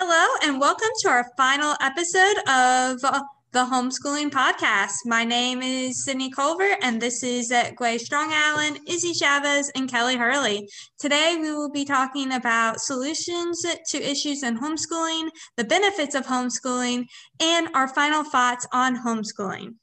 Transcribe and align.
Hello, 0.00 0.28
and 0.44 0.60
welcome 0.60 0.90
to 1.00 1.08
our 1.08 1.28
final 1.36 1.74
episode 1.80 2.38
of 2.46 3.00
the 3.50 3.64
Homeschooling 3.64 4.30
Podcast. 4.30 4.94
My 5.04 5.24
name 5.24 5.60
is 5.60 6.04
Sydney 6.04 6.30
Culver, 6.30 6.76
and 6.82 7.02
this 7.02 7.24
is 7.24 7.50
Gway 7.50 7.98
Strong 7.98 8.30
Allen, 8.32 8.78
Izzy 8.86 9.12
Chavez, 9.12 9.72
and 9.74 9.90
Kelly 9.90 10.16
Hurley. 10.16 10.68
Today, 11.00 11.36
we 11.40 11.50
will 11.50 11.68
be 11.68 11.84
talking 11.84 12.30
about 12.34 12.80
solutions 12.80 13.66
to 13.88 13.98
issues 13.98 14.44
in 14.44 14.56
homeschooling, 14.56 15.30
the 15.56 15.64
benefits 15.64 16.14
of 16.14 16.24
homeschooling, 16.24 17.06
and 17.42 17.68
our 17.74 17.88
final 17.88 18.22
thoughts 18.22 18.68
on 18.72 18.96
homeschooling. 19.04 19.74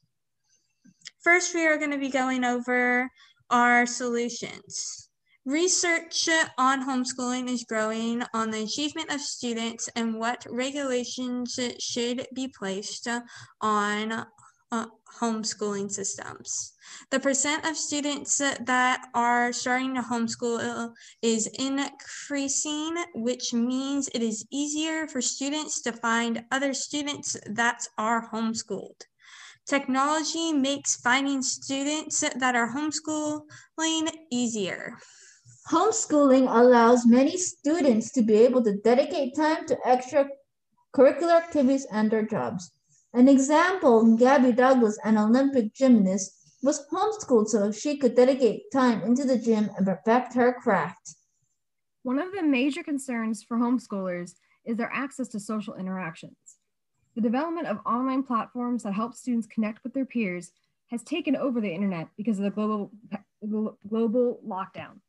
First, 1.22 1.54
we 1.54 1.66
are 1.66 1.76
going 1.76 1.90
to 1.90 1.98
be 1.98 2.08
going 2.08 2.42
over 2.42 3.10
our 3.50 3.84
solutions. 3.84 5.05
Research 5.46 6.28
on 6.58 6.84
homeschooling 6.84 7.48
is 7.48 7.62
growing 7.62 8.24
on 8.34 8.50
the 8.50 8.64
achievement 8.64 9.12
of 9.12 9.20
students 9.20 9.88
and 9.94 10.18
what 10.18 10.44
regulations 10.50 11.56
should 11.78 12.26
be 12.34 12.48
placed 12.48 13.06
on 13.60 14.26
uh, 14.72 14.86
homeschooling 15.20 15.88
systems. 15.88 16.72
The 17.12 17.20
percent 17.20 17.64
of 17.64 17.76
students 17.76 18.38
that 18.38 19.06
are 19.14 19.52
starting 19.52 19.94
to 19.94 20.00
homeschool 20.00 20.90
is 21.22 21.46
increasing, 21.46 22.96
which 23.14 23.54
means 23.54 24.08
it 24.08 24.22
is 24.22 24.44
easier 24.50 25.06
for 25.06 25.22
students 25.22 25.80
to 25.82 25.92
find 25.92 26.42
other 26.50 26.74
students 26.74 27.36
that 27.48 27.86
are 27.96 28.28
homeschooled. 28.32 29.00
Technology 29.64 30.52
makes 30.52 30.96
finding 30.96 31.40
students 31.40 32.24
that 32.34 32.56
are 32.56 32.74
homeschooling 32.74 34.10
easier. 34.32 34.98
Homeschooling 35.70 36.46
allows 36.48 37.06
many 37.06 37.36
students 37.36 38.12
to 38.12 38.22
be 38.22 38.34
able 38.34 38.62
to 38.62 38.76
dedicate 38.76 39.34
time 39.34 39.66
to 39.66 39.76
extracurricular 39.84 41.36
activities 41.36 41.86
and 41.90 42.08
their 42.08 42.24
jobs. 42.24 42.70
An 43.14 43.28
example, 43.28 44.16
Gabby 44.16 44.52
Douglas, 44.52 44.96
an 45.02 45.18
Olympic 45.18 45.74
gymnast, 45.74 46.30
was 46.62 46.86
homeschooled 46.92 47.48
so 47.48 47.72
she 47.72 47.96
could 47.96 48.14
dedicate 48.14 48.70
time 48.72 49.02
into 49.02 49.24
the 49.24 49.38
gym 49.38 49.68
and 49.76 49.84
perfect 49.84 50.34
her 50.34 50.52
craft. 50.52 51.16
One 52.04 52.20
of 52.20 52.30
the 52.30 52.44
major 52.44 52.84
concerns 52.84 53.42
for 53.42 53.56
homeschoolers 53.56 54.34
is 54.64 54.76
their 54.76 54.92
access 54.92 55.26
to 55.28 55.40
social 55.40 55.74
interactions. 55.74 56.36
The 57.16 57.22
development 57.22 57.66
of 57.66 57.80
online 57.84 58.22
platforms 58.22 58.84
that 58.84 58.92
help 58.92 59.14
students 59.14 59.48
connect 59.48 59.82
with 59.82 59.94
their 59.94 60.04
peers 60.04 60.52
has 60.90 61.02
taken 61.02 61.34
over 61.34 61.60
the 61.60 61.74
internet 61.74 62.06
because 62.16 62.38
of 62.38 62.44
the 62.44 62.50
global, 62.50 62.92
global 63.88 64.40
lockdown 64.46 65.00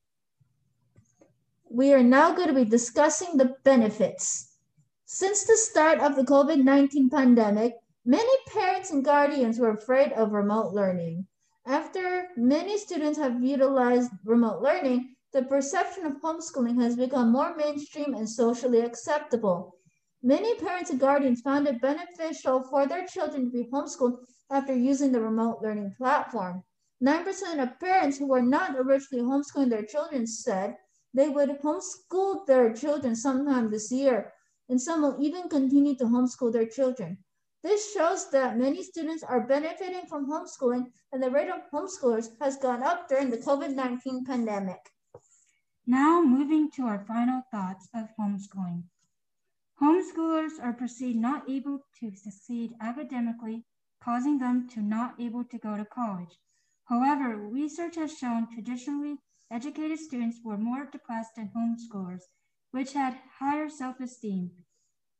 we 1.70 1.94
are 1.94 2.04
now 2.04 2.34
going 2.34 2.48
to 2.48 2.54
be 2.54 2.66
discussing 2.66 3.38
the 3.38 3.56
benefits. 3.64 4.58
Since 5.06 5.46
the 5.46 5.58
start 5.58 6.00
of 6.00 6.16
the 6.16 6.24
COVID 6.24 6.64
19 6.64 7.10
pandemic, 7.10 7.74
many 8.06 8.32
parents 8.48 8.92
and 8.92 9.04
guardians 9.04 9.60
were 9.60 9.72
afraid 9.72 10.14
of 10.14 10.32
remote 10.32 10.74
learning. 10.74 11.28
After 11.66 12.30
many 12.38 12.78
students 12.78 13.18
have 13.18 13.44
utilized 13.44 14.12
remote 14.24 14.62
learning, 14.62 15.16
the 15.34 15.44
perception 15.44 16.06
of 16.06 16.22
homeschooling 16.22 16.82
has 16.82 16.96
become 16.96 17.32
more 17.32 17.56
mainstream 17.56 18.14
and 18.14 18.30
socially 18.30 18.80
acceptable. 18.80 19.76
Many 20.24 20.56
parents 20.56 20.90
and 20.90 21.00
guardians 21.00 21.42
found 21.42 21.68
it 21.68 21.82
beneficial 21.82 22.64
for 22.64 22.88
their 22.88 23.06
children 23.06 23.46
to 23.46 23.52
be 23.52 23.70
homeschooled 23.72 24.20
after 24.50 24.74
using 24.74 25.12
the 25.12 25.22
remote 25.22 25.60
learning 25.62 25.94
platform. 25.98 26.64
9% 27.04 27.62
of 27.62 27.80
parents 27.80 28.18
who 28.18 28.28
were 28.28 28.42
not 28.42 28.76
originally 28.78 29.24
homeschooling 29.24 29.70
their 29.70 29.84
children 29.84 30.26
said 30.26 30.76
they 31.14 31.30
would 31.30 31.62
homeschool 31.62 32.46
their 32.46 32.74
children 32.74 33.16
sometime 33.16 33.70
this 33.70 33.92
year, 33.92 34.34
and 34.70 34.82
some 34.82 35.02
will 35.02 35.18
even 35.20 35.50
continue 35.50 35.96
to 35.96 36.06
homeschool 36.06 36.52
their 36.52 36.68
children. 36.68 37.18
This 37.64 37.94
shows 37.94 38.30
that 38.32 38.58
many 38.58 38.84
students 38.84 39.24
are 39.24 39.48
benefiting 39.48 40.06
from 40.08 40.30
homeschooling 40.30 40.92
and 41.12 41.22
the 41.22 41.32
rate 41.32 41.50
of 41.50 41.70
homeschoolers 41.74 42.30
has 42.40 42.58
gone 42.58 42.84
up 42.84 43.08
during 43.10 43.30
the 43.30 43.38
COVID-19 43.38 44.26
pandemic. 44.26 44.80
Now 45.86 46.22
moving 46.22 46.70
to 46.72 46.84
our 46.84 47.04
final 47.06 47.42
thoughts 47.52 47.90
of 47.96 48.10
homeschooling. 48.20 48.84
Homeschoolers 49.82 50.60
are 50.62 50.74
perceived 50.74 51.18
not 51.18 51.50
able 51.50 51.80
to 52.00 52.16
succeed 52.16 52.74
academically, 52.82 53.66
causing 54.04 54.38
them 54.38 54.68
to 54.70 54.82
not 54.82 55.16
able 55.20 55.44
to 55.46 55.58
go 55.58 55.78
to 55.78 55.86
college. 55.86 56.38
However, 56.90 57.38
research 57.38 57.96
has 57.96 58.18
shown 58.18 58.48
traditionally 58.54 59.20
Educated 59.50 59.98
students 59.98 60.42
were 60.44 60.58
more 60.58 60.86
depressed 60.86 61.36
than 61.36 61.52
homeschoolers, 61.56 62.24
which 62.72 62.92
had 62.92 63.22
higher 63.40 63.70
self-esteem. 63.70 64.52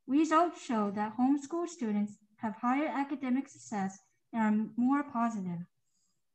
Results 0.06 0.62
show 0.62 0.90
that 0.90 1.16
homeschool 1.16 1.66
students 1.66 2.18
have 2.36 2.56
higher 2.56 2.88
academic 2.88 3.48
success 3.48 3.98
and 4.34 4.42
are 4.42 4.70
more 4.76 5.02
positive. 5.02 5.60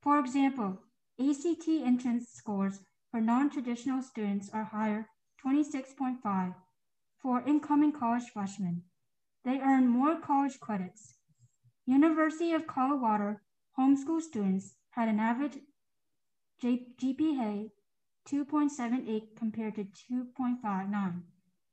For 0.02 0.18
example, 0.18 0.80
ACT 1.20 1.68
entrance 1.68 2.30
scores 2.32 2.82
for 3.12 3.22
non-traditional 3.22 4.02
students 4.02 4.50
are 4.52 4.64
higher, 4.64 5.08
26.5, 5.46 6.56
for 7.22 7.44
incoming 7.46 7.92
college 7.92 8.28
freshmen. 8.34 8.82
They 9.46 9.60
earn 9.60 9.88
more 9.88 10.20
college 10.20 10.60
credits. 10.60 11.20
University 11.86 12.54
of 12.54 12.66
Colorado 12.66 13.40
homeschool 13.78 14.22
students 14.22 14.78
had 14.96 15.08
an 15.08 15.20
average 15.20 15.58
GPA 16.64 17.70
2.78 18.30 19.36
compared 19.36 19.76
to 19.76 19.86
2.59 20.12 21.22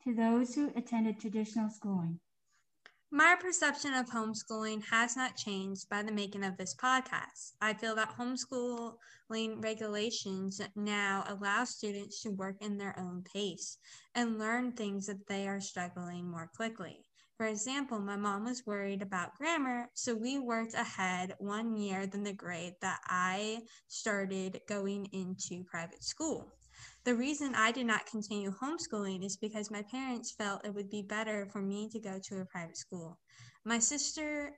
to 0.04 0.14
those 0.14 0.54
who 0.54 0.72
attended 0.74 1.20
traditional 1.20 1.68
schooling. 1.68 2.18
My 3.12 3.36
perception 3.38 3.92
of 3.92 4.06
homeschooling 4.06 4.84
has 4.90 5.16
not 5.16 5.36
changed 5.36 5.88
by 5.88 6.02
the 6.02 6.12
making 6.12 6.44
of 6.44 6.56
this 6.56 6.74
podcast. 6.76 7.52
I 7.60 7.74
feel 7.74 7.94
that 7.96 8.16
homeschooling 8.16 9.62
regulations 9.62 10.60
now 10.76 11.24
allow 11.26 11.64
students 11.64 12.22
to 12.22 12.30
work 12.30 12.56
in 12.60 12.78
their 12.78 12.98
own 12.98 13.24
pace 13.34 13.78
and 14.14 14.38
learn 14.38 14.72
things 14.72 15.06
that 15.06 15.26
they 15.26 15.46
are 15.46 15.60
struggling 15.60 16.30
more 16.30 16.50
quickly. 16.56 17.04
For 17.40 17.46
example, 17.46 17.98
my 17.98 18.16
mom 18.16 18.44
was 18.44 18.66
worried 18.66 19.00
about 19.00 19.34
grammar, 19.34 19.88
so 19.94 20.14
we 20.14 20.38
worked 20.38 20.74
ahead 20.74 21.36
one 21.38 21.74
year 21.74 22.06
than 22.06 22.22
the 22.22 22.34
grade 22.34 22.74
that 22.82 23.00
I 23.06 23.60
started 23.88 24.60
going 24.68 25.06
into 25.14 25.64
private 25.64 26.04
school. 26.04 26.52
The 27.04 27.14
reason 27.14 27.54
I 27.54 27.72
did 27.72 27.86
not 27.86 28.04
continue 28.04 28.52
homeschooling 28.52 29.24
is 29.24 29.38
because 29.38 29.70
my 29.70 29.82
parents 29.90 30.34
felt 30.36 30.66
it 30.66 30.74
would 30.74 30.90
be 30.90 31.00
better 31.00 31.46
for 31.50 31.62
me 31.62 31.88
to 31.92 31.98
go 31.98 32.20
to 32.24 32.40
a 32.40 32.44
private 32.44 32.76
school. 32.76 33.18
My 33.64 33.78
sister, 33.78 34.52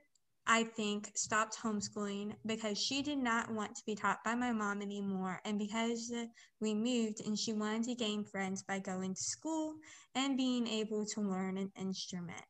I 0.45 0.65
think, 0.65 1.09
stopped 1.15 1.57
homeschooling 1.63 2.35
because 2.45 2.77
she 2.77 3.01
did 3.01 3.17
not 3.17 3.49
want 3.49 3.77
to 3.77 3.85
be 3.85 3.95
taught 3.95 4.25
by 4.25 4.35
my 4.35 4.51
mom 4.51 4.81
anymore 4.81 5.39
and 5.45 5.57
because 5.57 6.11
we 6.59 6.73
moved 6.73 7.21
and 7.25 7.39
she 7.39 7.53
wanted 7.53 7.83
to 7.83 7.95
gain 7.95 8.25
friends 8.25 8.61
by 8.61 8.79
going 8.79 9.13
to 9.15 9.23
school 9.23 9.75
and 10.15 10.35
being 10.35 10.67
able 10.67 11.05
to 11.05 11.21
learn 11.21 11.57
an 11.57 11.71
instrument. 11.79 12.43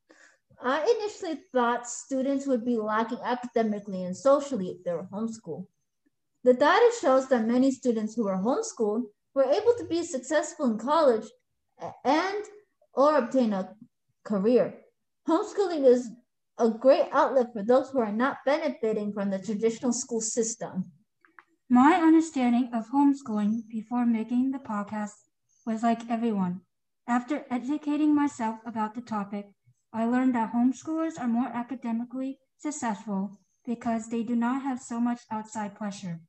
I 0.62 0.82
initially 0.82 1.42
thought 1.52 1.88
students 1.88 2.46
would 2.48 2.66
be 2.66 2.78
lacking 2.78 3.20
academically 3.24 4.04
and 4.04 4.16
socially 4.16 4.70
if 4.70 4.84
they 4.84 4.94
were 4.94 5.08
homeschooled. 5.12 5.68
The 6.44 6.54
data 6.54 6.92
shows 7.02 7.30
that 7.30 7.48
many 7.48 7.72
students 7.72 8.16
who 8.16 8.28
are 8.28 8.42
homeschooled 8.42 9.04
were 9.34 9.46
able 9.46 9.74
to 9.78 9.86
be 9.90 10.04
successful 10.04 10.66
in 10.72 10.78
college 10.78 11.26
and 12.04 12.44
or 12.94 13.18
obtain 13.18 13.54
a 13.54 13.76
career. 14.24 14.82
Homeschooling 15.28 15.86
is 15.86 16.10
a 16.58 16.70
great 16.70 17.08
outlet 17.12 17.52
for 17.54 17.64
those 17.64 17.90
who 17.90 18.00
are 18.00 18.12
not 18.12 18.38
benefiting 18.46 19.14
from 19.14 19.30
the 19.32 19.40
traditional 19.40 19.94
school 19.94 20.22
system. 20.22 20.92
My 21.70 21.96
understanding 21.96 22.70
of 22.74 22.90
homeschooling 22.90 23.68
before 23.70 24.06
making 24.06 24.52
the 24.52 24.60
podcast 24.60 25.14
was 25.66 25.82
like 25.82 26.10
everyone. 26.10 26.62
After 27.08 27.46
educating 27.50 28.14
myself 28.14 28.60
about 28.66 28.94
the 28.96 29.02
topic, 29.02 29.48
I 29.94 30.06
learned 30.06 30.34
that 30.34 30.52
homeschoolers 30.52 31.20
are 31.20 31.28
more 31.28 31.48
academically 31.54 32.40
successful 32.58 33.40
because 33.66 34.10
they 34.10 34.24
do 34.24 34.36
not 34.36 34.64
have 34.64 34.80
so 34.80 35.00
much 35.00 35.22
outside 35.32 35.76
pressure. 35.76 36.22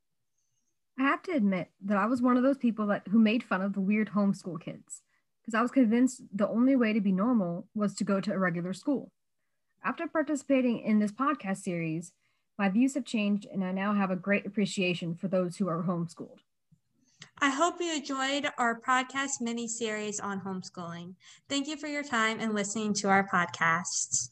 I 0.99 1.03
have 1.03 1.23
to 1.23 1.33
admit 1.33 1.71
that 1.85 1.97
I 1.97 2.07
was 2.07 2.21
one 2.21 2.37
of 2.37 2.43
those 2.43 2.59
people 2.59 2.87
that 2.89 3.09
who 3.09 3.19
made 3.19 3.43
fun 3.43 3.63
of 3.63 3.73
the 3.73 3.81
weird 3.81 4.11
homeschool 4.11 4.61
kids 4.61 5.03
because 5.41 5.55
I 5.55 5.63
was 5.63 5.71
convinced 5.71 6.23
the 6.33 6.49
only 6.49 6.77
way 6.77 6.93
to 6.93 7.01
be 7.01 7.11
normal 7.11 7.67
was 7.75 7.95
to 7.95 8.05
go 8.05 8.21
to 8.21 8.33
a 8.33 8.39
regular 8.39 8.75
school. 8.75 9.11
After 9.83 10.07
participating 10.07 10.81
in 10.81 10.99
this 10.99 11.13
podcast 11.13 11.59
series, 11.59 12.13
my 12.59 12.69
views 12.69 12.95
have 12.95 13.05
changed 13.05 13.47
and 13.51 13.65
I 13.65 13.73
now 13.73 13.95
have 13.95 14.11
a 14.11 14.17
great 14.17 14.47
appreciation 14.47 15.15
for 15.15 15.29
those 15.29 15.57
who 15.57 15.69
are 15.69 15.83
homeschooled. 15.83 16.41
I 17.39 17.51
hope 17.51 17.81
you 17.81 17.95
enjoyed 17.95 18.51
our 18.59 18.81
podcast 18.81 19.41
mini 19.41 19.69
series 19.69 20.21
on 20.21 20.41
homeschooling. 20.41 21.15
Thank 21.49 21.67
you 21.69 21.77
for 21.77 21.87
your 21.87 22.03
time 22.03 22.41
and 22.41 22.55
listening 22.55 22.95
to 22.95 23.09
our 23.09 23.27
podcasts. 23.27 24.31